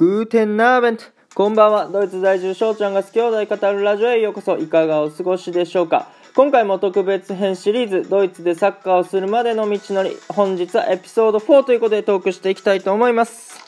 [0.00, 1.04] グーテンナーベント。
[1.34, 1.86] こんばんは。
[1.86, 4.56] ドイツ在住翔ちゃんが好き兄弟語るラジオへようこそ。
[4.56, 6.08] いかがお過ごしでしょうか。
[6.34, 13.60] 今回も特別編シリーズドイツでサッカーをするまでの道のり本日はエピソード4ということでトークしていきたいと思います。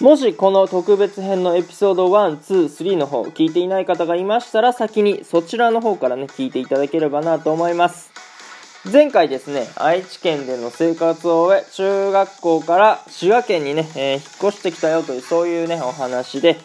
[0.00, 8.11] もしこの特別編のエピソード1、2、3の方聞いていない方がいましたら先にそちらの方からね聞いていただければなと思います。
[8.90, 16.58] 前回ですね、愛知県での生活を終え、中学校から滋賀県にね、えー、引っ越してきたよという、そういうね、お話で、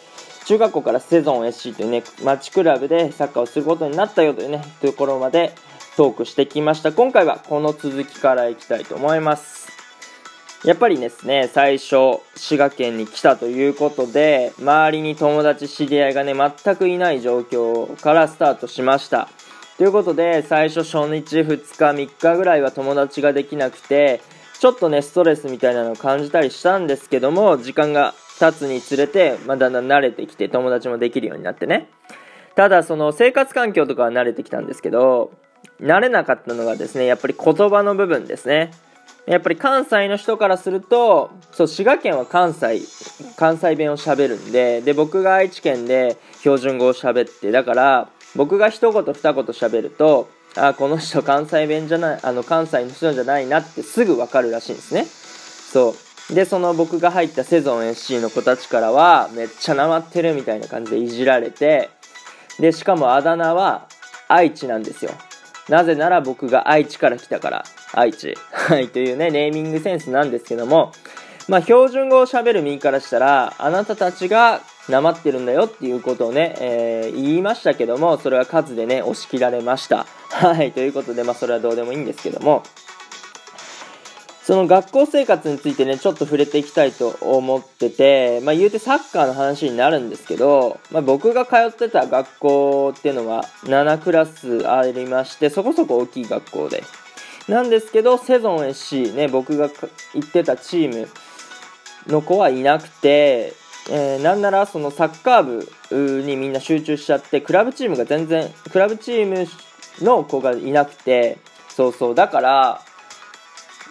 [0.47, 5.53] 中学校からセゾン SC というね、町クラブでサッカーをすることになったよというね、ところまで
[5.95, 6.91] トークしてきました。
[6.91, 9.67] 今回はこの続きからいきたいと思います。
[10.65, 19.29] やっぱりですね、最初、滋賀県に来たということで、周りに友達、知り合いがね、全くいない状況からスタートしました。
[19.77, 24.21] ということで、最初初日、2日、3日ぐらいは友達ができなくて、
[24.59, 31.89] ちょっとね、ストレスみたいなのを感じたりしたんですけども、時間が経つにつれて、まあ、だんだん慣れてきて、友達もできるようになってね。
[32.55, 35.29] ただ、その生活環境とかは慣れてきたんですけど、
[35.79, 38.71] 慣れなかったのがですね、やっぱり言葉の部分ですね。
[39.27, 42.81] やっぱり関西の人からすると、そう、滋賀県は関西、
[43.35, 55.05] 関西弁を喋るんで、で、僕が愛知県で標準語を喋って、だから、僕が一言二言喋ると、あ、この人関西弁じゃない、あの、関西の人じゃないなってすぐわかるらしいんですね。
[55.05, 55.95] そ
[56.31, 56.35] う。
[56.35, 61.89] で、その僕が入ったセゾン SC の子たちからは、めっちゃなまってるみたいな感じでいじられて、
[62.59, 63.87] で、しかもあだ名は
[64.27, 65.11] 愛知なんですよ。
[65.67, 68.37] なぜなら僕が愛知から来たから、愛知。
[68.53, 70.91] はい、というね、ネーミングセンスなんですけども、
[71.47, 80.05] まあ、標準語を喋る身からしたら、あなたたちがなまってるんだよっていうことをね、えー、言いましたけども、それは数でね、押し切られました。
[80.29, 82.63] はい、ということで、まあ、それはどうでもいいんですけども、
[84.47, 96.81] その学校生活についてね、ちょっと触れていきたいと思ってて、まあ言うてサッカーの話になるんですけど、まあ僕が通ってた学校っていうのは7クラスありまして、そこそこ大きい学校で。
[97.49, 99.69] なんですけど、セゾン SC ね、僕が
[100.13, 101.09] 行ってたチーム
[102.07, 103.51] の子はいなくて、
[103.89, 109.47] えー、なんならそのサッカー部にみんな集中しちゃってクラブチームが全然クラブチーム
[110.03, 111.37] の子がいなくて
[111.69, 112.15] そうそう。
[112.15, 112.81] だから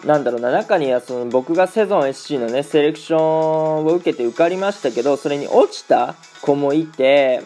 [0.05, 7.41] なんだろうな中にはその僕がセゾン SC のねセレクションを受けて受かりましたけどそれに落ちた子もいて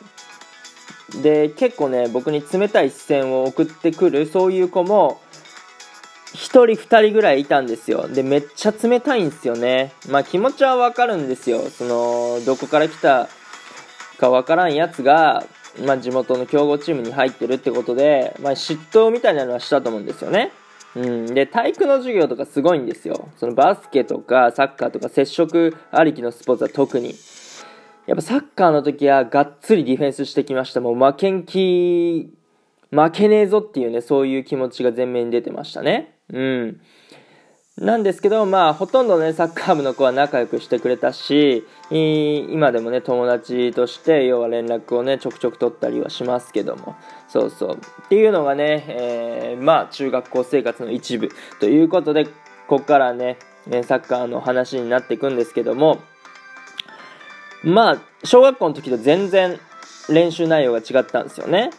[1.22, 5.22] で結構ね僕に冷たい視線を送ってくるそういう子も
[6.34, 8.08] 1人2人ぐらいいたんですよ。
[8.08, 9.92] で、めっちゃ冷たいんですよね。
[10.10, 11.62] まあ気持ちはわかるんですよ。
[11.70, 13.28] その、どこから来た
[14.18, 15.46] かわからんやつが、
[15.86, 20.52] まあ地元の強豪チームに入ってるってことで、まあ嫉妬みたいなのはしたと思うんですよね。
[20.96, 21.26] うん。
[21.34, 23.30] で、体育の授業とかすごいんですよ。
[23.38, 27.16] そのバスケとかサッカーとか接触ありきのスポーツは特に。
[28.08, 30.82] やっぱサッカーの時はがっつりディフェンスしてきました。
[30.82, 32.34] もう負けん気、
[32.90, 36.16] 負けねえぞっていうね、そういう気持ちが前面に出てましたね。
[36.32, 36.82] うん。
[37.78, 46.96] なんですけど、まあ、ほとんどね、サッカー部の子は仲良くしてくれたし、今でもね、友達として、要は連絡をね、ちょくちょく取ったりはしますけども、
[47.28, 47.78] そうそう。
[48.06, 52.32] っていうのがね、えー、まあ、中学校生活の一部ということで、こ
[52.78, 53.38] こからね、
[53.84, 56.00] サッカーの話になっていくんですけども、
[57.64, 59.60] まあ、小学校の時と全然
[60.10, 61.72] 練習内容が違ったんですよね。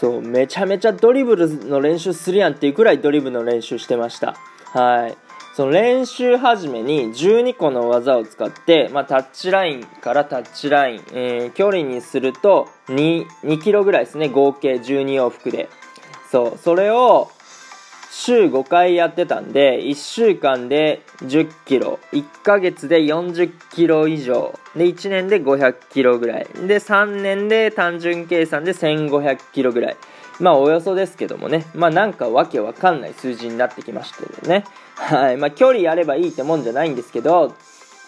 [0.00, 4.36] そう、めちゃめちゃドリブルの練習するやんっていうくらいドリブルの練習してました。
[4.72, 5.16] はい。
[5.56, 15.68] その練習始めに12個の技を使って、まあ、タッチラインからタッチライン、えー、距離にすると2、2キロぐらいですね、合計12往復で。
[16.30, 17.28] そう、それを
[18.10, 29.96] 週5回やってたんで、1週間で10キロ、1ヶ月で40キロ以上、で、1年で500キロぐらい、で、3年で単純計算で1500キロぐらい。
[30.40, 34.64] まあ、およそですけどもね、まあ、なんかわけわかんない数字になってきましたよね。
[34.94, 35.36] はい。
[35.36, 37.54] まあ、距離やればいいってもんじゃないんですけど、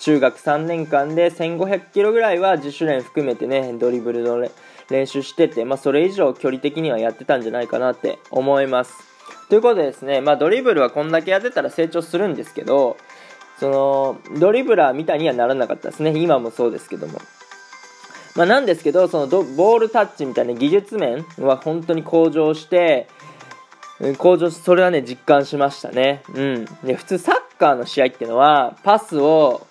[0.01, 4.49] 中学3年間で1500キロぐらいは自主練含めてね、ドリブルの
[4.89, 9.10] 練習してて、まあ、それ以上距離的にはやってたんじゃないかなって思います。
[9.49, 12.97] ということでですね、まあ、ドリブルはこんだけやってたら成長するんですけど、
[13.59, 16.13] その、ドリブラーみたいにはならなかったですね。
[16.17, 17.21] 今もそうですけども。
[18.37, 23.09] まあ、なんですけど、そのボールタッチみたいな技術面は本当に向上して、
[24.17, 26.23] 向上し、それはね、実感しましたね。
[26.35, 26.65] うん。
[26.85, 29.67] で、普通サッカーの試合っていうのは、パスを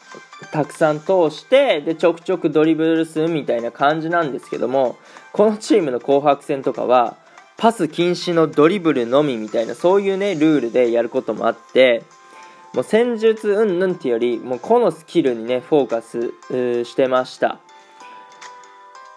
[0.52, 4.98] たくさん通して、で、ちょくちょくドリブルするみたいな感じなんですけども、
[5.34, 7.18] このチームの紅白戦とかは、
[7.60, 12.04] パス禁止のドリブルのみみたいな、そういうね、ルールでやることもあって、
[12.74, 17.60] もう戦術うんぬんっていうよりもう個のスキルにねフォーカスしてました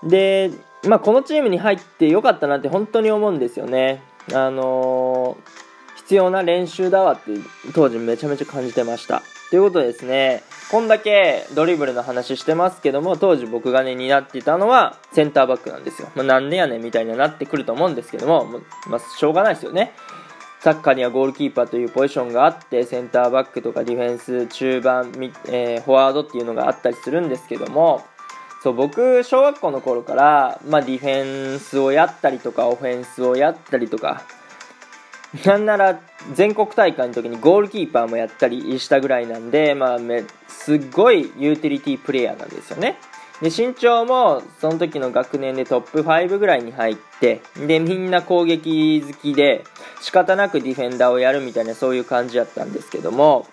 [0.03, 0.51] で、
[0.89, 4.03] まあ、このチームに入ってよかったなって本当に思うんですよね
[4.33, 5.63] あのー
[6.03, 7.31] 必要な練習だわって
[7.75, 9.23] 当時めちゃめちゃ感じてました。
[9.53, 16.09] ということでですね、こんだけドリブルの話してますけども、当時僕がね、担ってたのはセンターバックなんですよ。
[16.15, 18.47] まあ、なんでやねんみたいになってくると思うんですけども、
[18.89, 19.93] まあ、しょうがないですよね。
[20.61, 25.13] サッカーにはゴールキーパーというポジションがあって、センターバックとかディフェンス、中盤、
[25.49, 28.03] えー、フォワードっていうのがあったりするんですけども、
[28.63, 34.23] そう僕小学校の頃から、まあ、ディフェンスをやったりとかオフェンスをやったりとか
[35.45, 35.99] なんなら
[36.35, 42.99] 全国大会の時にゴールキーパーもやったりしたぐらいなんで、まあ、めすっごいユーティリティプレイヤーなんですよね。
[43.41, 49.65] で身長もその時の学年でトップ5ぐらいに入ってでみんな攻撃好きで
[50.01, 53.49] 仕方なくディフェンダーをやるみたいなそういう感じだったんですけども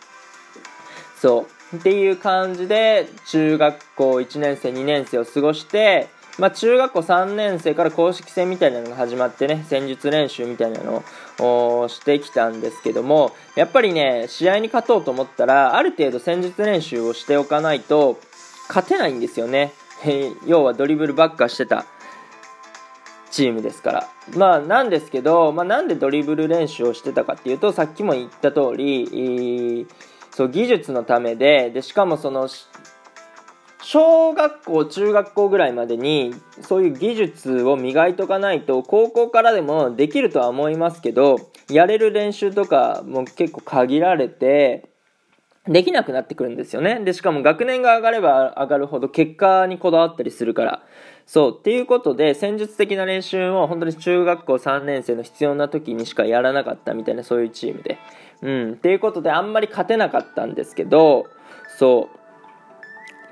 [1.20, 6.08] そうっていう感じで中学校1年生2年生を過ごして
[6.40, 11.04] まあ、中学校3年生から公式戦みたいなのが始まってね、戦術練習みたいなの
[11.40, 18.20] をしてきたんですけども、やっぱりね、試合に勝とうと思ったら、ある程度戦術練習をしておかないと、
[18.70, 19.74] 勝てないんですよね。
[20.48, 21.86] 要はドリブルばっかしてた
[23.32, 24.08] チームですから。
[24.36, 29.88] まあ、なんですけど、まあ、なんでドリブル練習をしてたかっていうと、さっきも言った通り、
[30.32, 32.48] そう技術のためででしかもその
[33.92, 41.38] 小学校、中学校ぐらいまでにそういう技術を磨いとかないと高校からでもできるとは思いますけど
[41.72, 44.90] やれる練習とかも結構限られて
[45.68, 47.00] できなくなってくるんですよね。
[47.00, 50.84] で、しかも学年が上がれば上がるほど結果にこだわったりするから。
[51.26, 51.58] そう。
[51.58, 57.98] っていうことで、戦術的な練習を本当に中学校3年生の必要な時にしかやらなかったみたいなそういうチームで。
[58.42, 58.72] うん。
[58.74, 61.26] っていうことであんまり勝てなかったんですけど、
[61.78, 62.19] そう。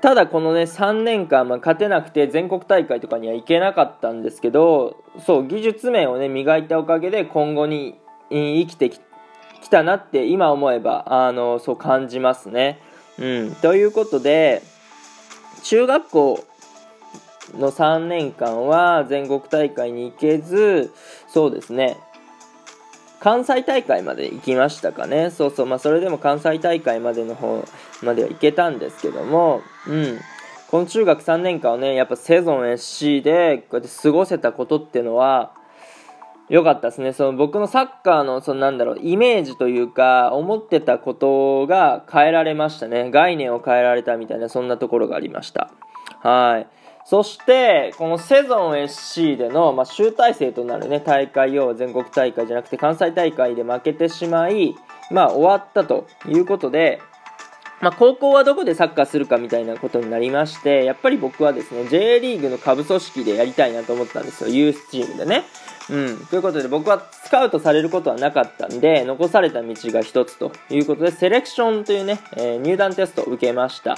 [0.00, 7.98] ただこのね3年間、まあ、勝てなくて全国大会とかには行けなかったんですけどそう技術面をね磨いたおかげで今後に
[8.30, 9.00] 生きてき
[9.70, 12.80] たなって今思えばあのそう感じますね。
[13.18, 14.62] うん、ということで
[15.64, 16.44] 中学校
[17.54, 20.92] の3年間は全国大会に行けず
[21.26, 21.96] そうですね
[23.20, 25.30] 関西大会まで行きましたかね。
[25.30, 27.64] そうそう、まあそれでも関西大会までの方
[28.02, 30.20] までは行けたんですけども、うん。
[30.70, 35.52] この中学3年間をね、やっぱセゾン SC でこうやって過ごせたことっていうのは、
[36.48, 37.12] 良かったですね。
[37.12, 43.10] その僕のサッカーの、そのなんだろう、イメージというか、思ってたことが変えられましたね。
[43.10, 45.70] 概念を変えられたみたいな、そんなところがありました。
[46.20, 46.66] はい。
[47.04, 54.74] そして、このセゾン SC での、まあ、集大成となるね、大会、要は全国大会じゃなくて関西大会で負けてしまい、
[55.10, 57.00] まあ、終わったということで、
[57.80, 65.44] まあ、高校はどこでサッカーするかみたいなことになりまして、やっぱり僕はですね、J リーグの下部組織でやりたいなと思ったんですよ、ユースチームでね。
[65.90, 66.26] うん。
[66.26, 73.96] ということで僕はスカウトされることはなかったんで、残された道が一つということで、セレクションというね、えー、入団テストを受けました。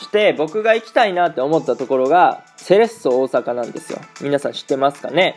[0.00, 5.36] して僕が行きたいなって思ったところがセレッソ大阪なんですよ皆さん知ってますかね？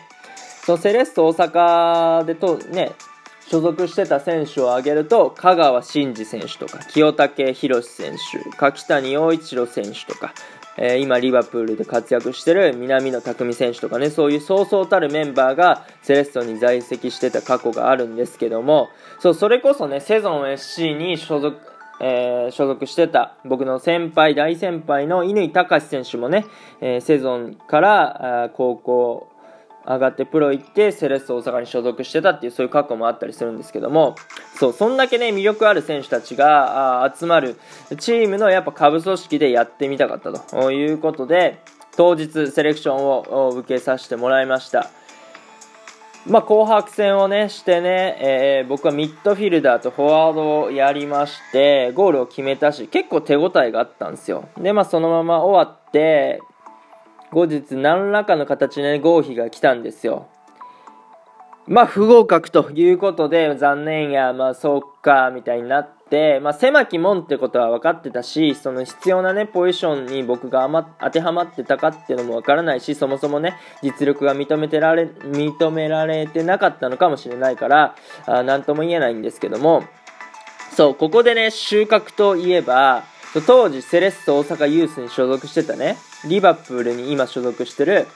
[0.65, 2.93] そのセレッソ大阪でとね
[3.49, 10.33] 所属してた選手を挙げると香川真司選手とか清武宏選手柿谷陽一郎選手とか、
[10.77, 21.57] えー、今リバプールで活躍してる南野拓実選手とかねそういうそうそうたるメンバーがセレッソに在籍してた過去があるんですけどもそうそれこそねセゾン SC に所属
[21.99, 26.45] えー、所属してた僕の先輩、大先輩の乾隆選手もね、
[26.79, 29.29] えー、セゾンから高校
[29.87, 34.15] 上がってプロ行ってセレッソ大阪に所属してたっていうそういう過去もあったりするんですけども。
[34.59, 37.57] そうそんだけね魅力ある選手たちが集まる
[37.99, 40.71] チームのやっぱ下部組織でやってみたかったと。
[40.71, 41.59] いうことで
[41.95, 44.89] 当日セレクションを受けさせてもらいました。
[46.27, 54.49] まあ、紅白戦をね、してね、えー、僕はミッドフィルダーとフォワードをやりまして、ゴールを決めたし、結構手応えがあったんですよ。
[54.57, 56.41] で、まあ、そのまま終わって、
[57.31, 60.27] 後日何らかの形で、合否が来たんですよ。
[61.67, 70.69] まあ、不合格ということで、残念や、まあ、そうか、みたいになって、まあ、狭き門ってことは分かってたし、その必要なね、ポジションに僕が
[71.01, 79.83] 当てはまってたかっていうのも分からないし、そもそもね、実力が認めてられ、認められてなかったのかもしれないから、あなんとも言えないんですけども、
[80.71, 83.03] そう、ここでね、収穫といえば、
[83.45, 88.07] 当時セレッソ大阪ユースに所属してたね、リバプールに今所属してる、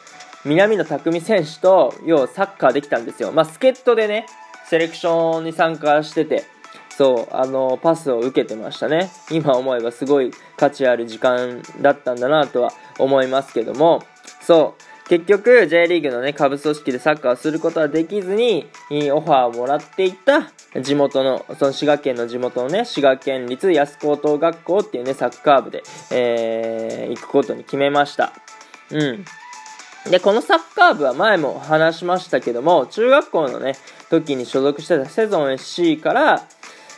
[0.46, 3.32] 南野拓実選手と、要はサッカーできたんですよ。
[3.32, 4.26] まあ、助っ人でね、
[4.66, 6.44] セレクションに参加してて、
[7.02, 14.04] そうあのパスを受けてましたね今思えばすごい価値ある時間だったんだなとは思いますけども
[14.42, 18.66] そう結局 J リーグのね、下部組織でサッカーをすることはできずに、
[19.12, 28.32] オファーをもらっていた地元の、その滋賀県の地元のね、滋賀県立安高等学校っていうね、サッカー部で、えー、行くことに決めました。
[28.90, 29.26] うん。
[30.10, 33.74] で、このサッカー部は前も話しましたけども、中学校のね、
[34.10, 36.48] 時に所属してたセゾン SC から、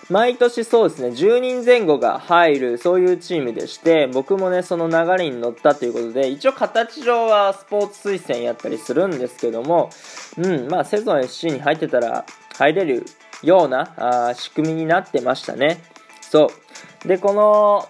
[0.10, 9.90] 毎年そうですね、10人前後が入る、そういうチームでして、僕もね、その流れに乗ったということで、一応形上はスポーツ推薦やったりするんですけども、
[10.38, 12.26] うん、まあ、セゾン SC に入ってたら
[12.58, 13.06] 入れる
[13.44, 13.94] ような
[14.30, 15.82] あ仕組みになってましたね。
[16.22, 16.52] そ
[17.06, 17.08] う。
[17.08, 17.88] で、この、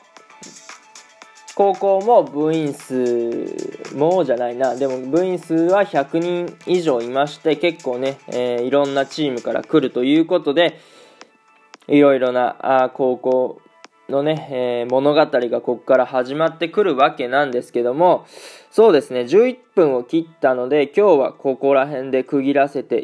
[1.56, 10.80] 高校も部員数もうじゃないなでも部員数は100人以上いまして結構ね、えー、いろんなチームから来るということで、
[11.88, 13.62] いろいろなあ高校
[14.10, 18.26] のね、えー、物語がここから始まってくるわけなんですけども、
[18.72, 23.04] そうですね、11分を切ったので、今日はここら辺で区切らせて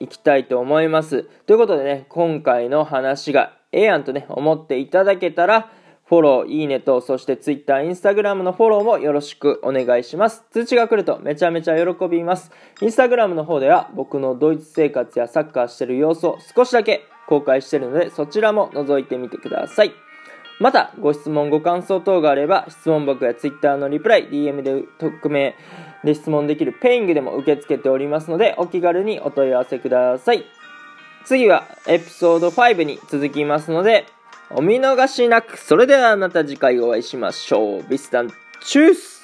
[0.00, 1.24] いきたいと思います。
[1.46, 5.70] ということでね、今回の話がええやんとね、思っていただけたら、
[6.06, 10.44] フォロー、いいねと、そして Twitter、Instagram のフォローもよろしくお願いします。
[10.52, 12.52] 通知が来るとめちゃめちゃ喜びます。
[12.80, 19.94] Instagram の方では僕のドイツ生活やサッカーしてる様子を少しだけ公開してるので、そちらも覗いてみてください。
[20.58, 25.54] また、ご質問、ご感想等があれば、質問箱や Twitter のリプライ、DM で匿名
[26.02, 30.46] で質問できるペイングでも受け付けておりますので、お気軽にお問い合わせください。
[31.26, 34.06] 次は、エピソード5に続きますので、
[34.50, 35.58] お見逃しなく。
[35.58, 37.82] それではまた次回お会いしましょう。
[37.82, 38.30] ビスタン、
[38.60, 39.15] チュース